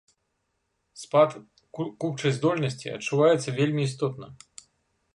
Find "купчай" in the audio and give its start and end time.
1.81-2.31